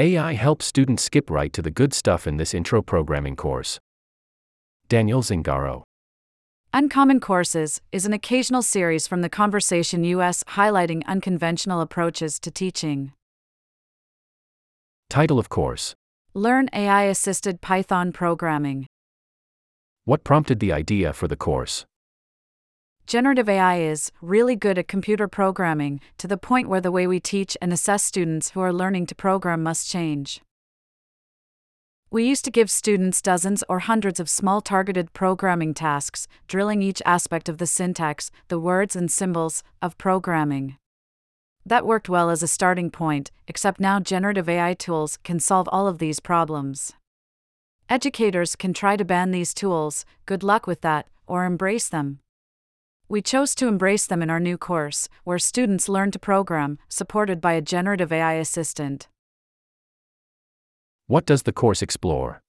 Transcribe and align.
AI 0.00 0.32
helps 0.32 0.64
students 0.64 1.02
skip 1.02 1.28
right 1.28 1.52
to 1.52 1.60
the 1.60 1.70
good 1.70 1.92
stuff 1.92 2.26
in 2.26 2.38
this 2.38 2.54
intro 2.54 2.80
programming 2.80 3.36
course. 3.36 3.78
Daniel 4.88 5.20
Zingaro. 5.20 5.82
Uncommon 6.72 7.20
Courses 7.20 7.82
is 7.92 8.06
an 8.06 8.14
occasional 8.14 8.62
series 8.62 9.06
from 9.06 9.20
the 9.20 9.28
Conversation 9.28 10.02
US 10.04 10.42
highlighting 10.56 11.04
unconventional 11.04 11.82
approaches 11.82 12.40
to 12.40 12.50
teaching. 12.50 13.12
Title 15.10 15.38
of 15.38 15.50
course 15.50 15.94
Learn 16.32 16.70
AI 16.72 17.02
assisted 17.02 17.60
Python 17.60 18.10
programming. 18.10 18.86
What 20.06 20.24
prompted 20.24 20.60
the 20.60 20.72
idea 20.72 21.12
for 21.12 21.28
the 21.28 21.36
course? 21.36 21.84
Generative 23.10 23.48
AI 23.48 23.80
is 23.80 24.12
really 24.22 24.54
good 24.54 24.78
at 24.78 24.86
computer 24.86 25.26
programming, 25.26 26.00
to 26.16 26.28
the 26.28 26.36
point 26.36 26.68
where 26.68 26.80
the 26.80 26.92
way 26.92 27.08
we 27.08 27.18
teach 27.18 27.56
and 27.60 27.72
assess 27.72 28.04
students 28.04 28.50
who 28.50 28.60
are 28.60 28.72
learning 28.72 29.04
to 29.06 29.16
program 29.16 29.64
must 29.64 29.90
change. 29.90 30.40
We 32.12 32.22
used 32.22 32.44
to 32.44 32.52
give 32.52 32.70
students 32.70 33.20
dozens 33.20 33.64
or 33.68 33.80
hundreds 33.80 34.20
of 34.20 34.30
small 34.30 34.60
targeted 34.60 35.12
programming 35.12 35.74
tasks, 35.74 36.28
drilling 36.46 36.82
each 36.82 37.02
aspect 37.04 37.48
of 37.48 37.58
the 37.58 37.66
syntax, 37.66 38.30
the 38.46 38.60
words 38.60 38.94
and 38.94 39.10
symbols, 39.10 39.64
of 39.82 39.98
programming. 39.98 40.76
That 41.66 41.84
worked 41.84 42.08
well 42.08 42.30
as 42.30 42.44
a 42.44 42.46
starting 42.46 42.92
point, 42.92 43.32
except 43.48 43.80
now 43.80 43.98
generative 43.98 44.48
AI 44.48 44.74
tools 44.74 45.18
can 45.24 45.40
solve 45.40 45.68
all 45.72 45.88
of 45.88 45.98
these 45.98 46.20
problems. 46.20 46.92
Educators 47.88 48.54
can 48.54 48.72
try 48.72 48.96
to 48.96 49.04
ban 49.04 49.32
these 49.32 49.52
tools, 49.52 50.04
good 50.26 50.44
luck 50.44 50.68
with 50.68 50.82
that, 50.82 51.08
or 51.26 51.44
embrace 51.44 51.88
them. 51.88 52.20
We 53.10 53.20
chose 53.20 53.56
to 53.56 53.66
embrace 53.66 54.06
them 54.06 54.22
in 54.22 54.30
our 54.30 54.38
new 54.38 54.56
course, 54.56 55.08
where 55.24 55.36
students 55.36 55.88
learn 55.88 56.12
to 56.12 56.18
program, 56.20 56.78
supported 56.88 57.40
by 57.40 57.54
a 57.54 57.60
generative 57.60 58.12
AI 58.12 58.34
assistant. 58.34 59.08
What 61.08 61.26
does 61.26 61.42
the 61.42 61.52
course 61.52 61.82
explore? 61.82 62.40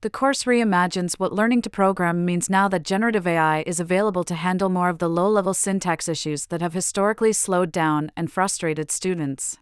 The 0.00 0.08
course 0.08 0.44
reimagines 0.44 1.18
what 1.18 1.34
learning 1.34 1.60
to 1.62 1.70
program 1.70 2.24
means 2.24 2.48
now 2.48 2.66
that 2.68 2.82
generative 2.82 3.26
AI 3.26 3.62
is 3.66 3.78
available 3.78 4.24
to 4.24 4.34
handle 4.34 4.70
more 4.70 4.88
of 4.88 5.00
the 5.00 5.10
low 5.10 5.28
level 5.28 5.52
syntax 5.52 6.08
issues 6.08 6.46
that 6.46 6.62
have 6.62 6.72
historically 6.72 7.34
slowed 7.34 7.70
down 7.70 8.10
and 8.16 8.32
frustrated 8.32 8.90
students. 8.90 9.58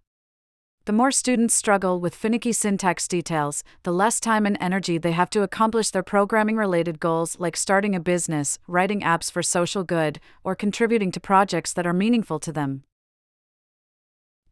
The 0.86 0.92
more 0.94 1.10
students 1.10 1.54
struggle 1.54 2.00
with 2.00 2.14
finicky 2.14 2.52
syntax 2.52 3.06
details, 3.06 3.62
the 3.82 3.92
less 3.92 4.18
time 4.18 4.46
and 4.46 4.56
energy 4.60 4.96
they 4.96 5.12
have 5.12 5.28
to 5.30 5.42
accomplish 5.42 5.90
their 5.90 6.02
programming 6.02 6.56
related 6.56 6.98
goals 6.98 7.38
like 7.38 7.56
starting 7.56 7.94
a 7.94 8.00
business, 8.00 8.58
writing 8.66 9.02
apps 9.02 9.30
for 9.30 9.42
social 9.42 9.84
good, 9.84 10.20
or 10.42 10.54
contributing 10.54 11.12
to 11.12 11.20
projects 11.20 11.74
that 11.74 11.86
are 11.86 11.92
meaningful 11.92 12.38
to 12.40 12.50
them. 12.50 12.84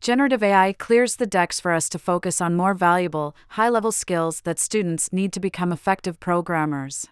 Generative 0.00 0.42
AI 0.42 0.74
clears 0.74 1.16
the 1.16 1.26
decks 1.26 1.58
for 1.58 1.72
us 1.72 1.88
to 1.88 1.98
focus 1.98 2.40
on 2.42 2.54
more 2.54 2.74
valuable, 2.74 3.34
high 3.50 3.70
level 3.70 3.90
skills 3.90 4.42
that 4.42 4.58
students 4.58 5.12
need 5.12 5.32
to 5.32 5.40
become 5.40 5.72
effective 5.72 6.20
programmers. 6.20 7.08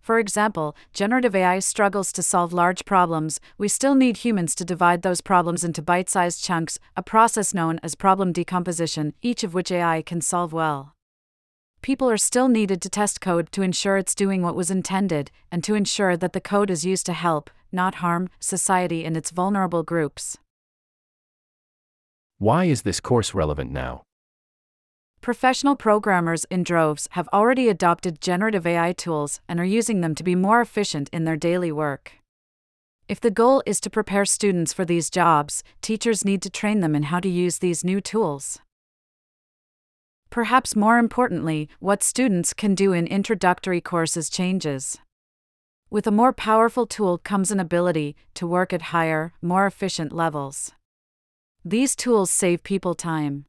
For 0.00 0.18
example, 0.18 0.74
generative 0.92 1.34
AI 1.34 1.58
struggles 1.58 2.12
to 2.12 2.22
solve 2.22 2.52
large 2.52 2.84
problems, 2.84 3.40
we 3.58 3.68
still 3.68 3.94
need 3.94 4.18
humans 4.18 4.54
to 4.56 4.64
divide 4.64 5.02
those 5.02 5.20
problems 5.20 5.62
into 5.62 5.82
bite 5.82 6.08
sized 6.08 6.42
chunks, 6.42 6.78
a 6.96 7.02
process 7.02 7.52
known 7.52 7.78
as 7.82 7.94
problem 7.94 8.32
decomposition, 8.32 9.14
each 9.22 9.44
of 9.44 9.54
which 9.54 9.70
AI 9.70 10.02
can 10.02 10.20
solve 10.20 10.52
well. 10.52 10.94
People 11.82 12.10
are 12.10 12.18
still 12.18 12.48
needed 12.48 12.82
to 12.82 12.90
test 12.90 13.20
code 13.20 13.52
to 13.52 13.62
ensure 13.62 13.96
it's 13.96 14.14
doing 14.14 14.42
what 14.42 14.56
was 14.56 14.70
intended, 14.70 15.30
and 15.50 15.64
to 15.64 15.74
ensure 15.74 16.16
that 16.16 16.32
the 16.32 16.40
code 16.40 16.70
is 16.70 16.84
used 16.84 17.06
to 17.06 17.12
help, 17.12 17.50
not 17.72 17.96
harm, 17.96 18.28
society 18.38 19.04
and 19.04 19.16
its 19.16 19.30
vulnerable 19.30 19.82
groups. 19.82 20.36
Why 22.38 22.64
is 22.64 22.82
this 22.82 23.00
course 23.00 23.34
relevant 23.34 23.70
now? 23.70 24.02
Professional 25.20 25.76
programmers 25.76 26.46
in 26.46 26.62
droves 26.62 27.06
have 27.10 27.28
already 27.30 27.68
adopted 27.68 28.22
generative 28.22 28.66
AI 28.66 28.92
tools 28.92 29.42
and 29.46 29.60
are 29.60 29.64
using 29.64 30.00
them 30.00 30.14
to 30.14 30.24
be 30.24 30.34
more 30.34 30.62
efficient 30.62 31.10
in 31.12 31.24
their 31.24 31.36
daily 31.36 31.70
work. 31.70 32.12
If 33.06 33.20
the 33.20 33.30
goal 33.30 33.62
is 33.66 33.80
to 33.80 33.90
prepare 33.90 34.24
students 34.24 34.72
for 34.72 34.86
these 34.86 35.10
jobs, 35.10 35.62
teachers 35.82 36.24
need 36.24 36.40
to 36.40 36.48
train 36.48 36.80
them 36.80 36.94
in 36.94 37.02
how 37.02 37.20
to 37.20 37.28
use 37.28 37.58
these 37.58 37.84
new 37.84 38.00
tools. 38.00 38.60
Perhaps 40.30 40.74
more 40.74 40.96
importantly, 40.96 41.68
what 41.80 42.02
students 42.02 42.54
can 42.54 42.74
do 42.74 42.94
in 42.94 43.06
introductory 43.06 43.82
courses 43.82 44.30
changes. 44.30 44.96
With 45.90 46.06
a 46.06 46.10
more 46.10 46.32
powerful 46.32 46.86
tool 46.86 47.18
comes 47.18 47.50
an 47.50 47.60
ability 47.60 48.16
to 48.34 48.46
work 48.46 48.72
at 48.72 48.82
higher, 48.82 49.34
more 49.42 49.66
efficient 49.66 50.12
levels. 50.12 50.72
These 51.62 51.94
tools 51.94 52.30
save 52.30 52.62
people 52.62 52.94
time. 52.94 53.44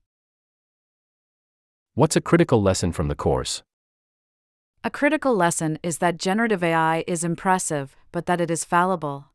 What's 1.94 2.16
a 2.16 2.22
critical 2.22 2.62
lesson 2.62 2.94
from 2.94 3.09
the 3.09 3.16
course? 3.16 3.63
A 4.81 4.90
critical 4.90 5.35
lesson 5.35 5.78
is 5.84 5.97
that 5.97 6.16
generative 6.16 6.63
AI 6.63 7.03
is 7.06 7.25
impressive, 7.25 7.97
but 8.13 8.28
that 8.28 8.40
it 8.40 8.50
is 8.50 8.63
fallible. 8.63 9.25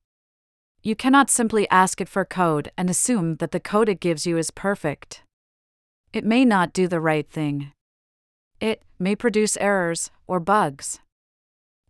You 0.83 0.97
cannot 0.97 1.29
simply 1.29 1.69
ask 1.69 2.01
it 2.01 2.09
for 2.09 2.25
code 2.25 2.73
and 2.79 2.89
assume 2.89 3.37
that 3.37 3.51
the 3.51 3.61
code 3.61 3.91
it 3.91 4.01
gives 4.01 4.27
you 4.27 4.39
is 4.39 4.51
perfect. 4.51 5.23
It 6.15 6.25
may 6.25 6.47
not 6.47 6.73
do 6.73 6.89
the 6.89 6.99
right 6.99 7.29
thing. 7.29 7.73
It 8.59 8.83
may 8.99 9.15
produce 9.15 9.59
errors 9.59 10.11
or 10.27 10.41
bugs. 10.41 11.01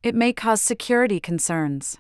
It 0.03 0.17
may 0.17 0.33
cause 0.33 0.61
security 0.61 1.21
concerns. 1.21 1.97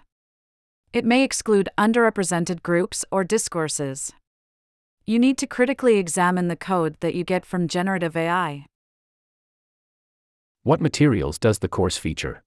It 0.92 1.04
may 1.04 1.22
exclude 1.22 1.68
underrepresented 1.78 2.64
groups 2.64 3.04
or 3.12 3.22
discourses 3.22 4.12
you 5.08 5.20
need 5.20 5.38
to 5.38 5.46
critically 5.46 5.98
examine 5.98 6.48
the 6.48 6.56
code 6.56 6.96
that 6.98 7.14
you 7.14 7.22
get 7.22 7.46
from 7.46 7.68
generative 7.68 8.16
AI. 8.16 8.66
What 10.64 10.80
materials 10.80 11.38
does 11.38 11.60
the 11.60 11.68
course 11.68 11.96
feature? 11.96 12.42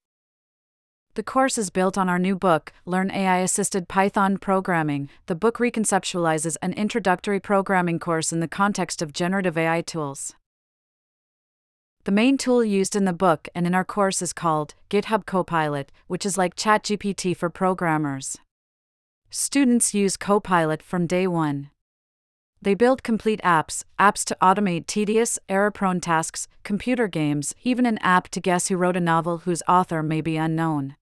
The 1.14 1.24
course 1.24 1.58
is 1.58 1.69
built 1.69 1.98
on 1.98 2.09
our 2.09 2.19
new 2.19 2.36
book, 2.36 2.74
Learn 2.86 3.12
AI 3.12 3.38
Assisted 3.38 3.88
Python 3.88 4.38
Programming. 4.38 5.09
The 5.28 5.36
book 5.36 5.59
reconceptualizes 5.59 6.58
an 6.62 6.74
introductory 6.74 7.40
programming 7.40 7.98
course 7.98 8.34
in 8.34 8.42
the 8.42 8.48
context 8.48 9.02
of 9.02 9.14
generative 9.14 9.58
AI 9.58 9.80
tools. 9.81 10.34
The 12.03 12.12
main 12.12 12.38
tool 12.38 12.64
used 12.64 12.94
in 12.94 13.06
the 13.06 13.14
book 13.14 13.48
and 13.56 13.68
in 13.68 13.74
our 13.74 13.86
course 13.86 14.22
is 14.22 14.34
called 14.34 14.75
GitHub 14.90 15.25
Copilot, 15.25 15.94
which 16.08 16.25
is 16.25 16.38
like 16.38 16.58
ChatGPT 16.58 17.38
for 17.38 17.50
programmers. 17.50 18.38
Students 19.30 19.94
use 19.94 20.18
Copilot 20.18 20.84
from 20.84 21.08
day 21.08 21.25
one. 21.25 21.69
They 22.62 22.74
build 22.74 23.03
complete 23.03 23.40
apps, 23.42 23.86
apps 23.97 24.25
to 24.25 24.38
automate 24.42 24.86
tedious, 24.86 25.40
error 25.47 25.72
prone 25.72 26.02
tasks, 26.02 26.47
computer 26.64 27.08
games, 27.08 27.56
even 27.64 27.86
an 27.86 27.97
app 28.00 28.28
to 28.30 28.42
guess 28.42 28.68
who 28.68 28.75
wrote 28.75 28.97
a 28.97 29.02
novel 29.02 29.40
whose 29.40 29.64
author 29.68 30.03
may 30.03 30.20
be 30.20 30.36
unknown. 30.36 30.96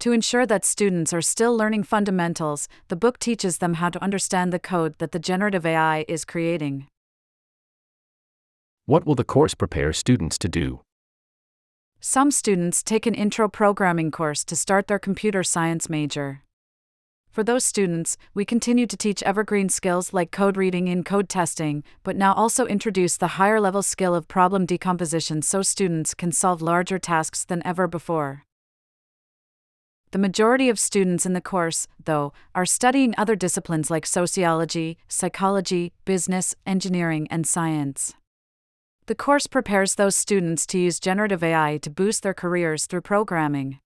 To 0.00 0.12
ensure 0.12 0.44
that 0.44 0.66
students 0.66 1.14
are 1.14 1.22
still 1.22 1.56
learning 1.56 1.84
fundamentals, 1.84 2.68
the 2.88 2.96
book 2.96 3.18
teaches 3.18 3.58
them 3.58 3.74
how 3.74 3.88
to 3.88 4.02
understand 4.02 4.52
the 4.52 4.58
code 4.58 4.98
that 4.98 5.12
the 5.12 5.18
generative 5.18 5.64
AI 5.64 6.04
is 6.06 6.26
creating. 6.26 6.86
What 8.84 9.06
will 9.06 9.14
the 9.14 9.24
course 9.24 9.54
prepare 9.54 9.94
students 9.94 10.36
to 10.38 10.48
do? 10.48 10.82
Some 12.00 12.30
students 12.30 12.82
take 12.82 13.06
an 13.06 13.14
intro 13.14 13.48
programming 13.48 14.10
course 14.10 14.44
to 14.44 14.54
start 14.54 14.86
their 14.86 14.98
computer 14.98 15.42
science 15.42 15.88
major. 15.88 16.42
For 17.36 17.44
those 17.44 17.66
students, 17.66 18.16
we 18.32 18.46
continue 18.46 18.86
to 18.86 18.96
teach 18.96 19.22
evergreen 19.22 19.68
skills 19.68 20.14
like 20.14 20.30
code 20.30 20.56
reading 20.56 20.88
and 20.88 21.04
code 21.04 21.28
testing, 21.28 21.84
but 22.02 22.16
now 22.16 22.32
also 22.32 22.64
introduce 22.64 23.18
the 23.18 23.36
higher 23.36 23.60
level 23.60 23.82
skill 23.82 24.14
of 24.14 24.26
problem 24.26 24.64
decomposition 24.64 25.42
so 25.42 25.60
students 25.60 26.14
can 26.14 26.32
solve 26.32 26.62
larger 26.62 26.98
tasks 26.98 27.44
than 27.44 27.60
ever 27.66 27.86
before. 27.86 28.44
The 30.12 30.18
majority 30.18 30.70
of 30.70 30.78
students 30.78 31.26
in 31.26 31.34
the 31.34 31.42
course, 31.42 31.86
though, 32.02 32.32
are 32.54 32.64
studying 32.64 33.14
other 33.18 33.36
disciplines 33.36 33.90
like 33.90 34.06
sociology, 34.06 34.96
psychology, 35.06 35.92
business, 36.06 36.54
engineering, 36.64 37.28
and 37.30 37.46
science. 37.46 38.14
The 39.08 39.14
course 39.14 39.46
prepares 39.46 39.96
those 39.96 40.16
students 40.16 40.64
to 40.68 40.78
use 40.78 40.98
generative 40.98 41.44
AI 41.44 41.80
to 41.82 41.90
boost 41.90 42.22
their 42.22 42.32
careers 42.32 42.86
through 42.86 43.02
programming. 43.02 43.78